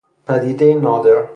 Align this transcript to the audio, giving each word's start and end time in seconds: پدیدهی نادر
پدیدهی 0.27 0.75
نادر 0.75 1.23